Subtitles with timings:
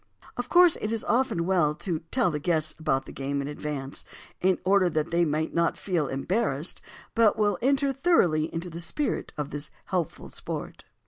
[0.35, 4.03] Of course it is often well to tell the guests about the game in advance
[4.41, 6.81] in order that they may not feel embarrassed
[7.13, 10.85] but will enter thoroughly into the spirit of this helpful sport.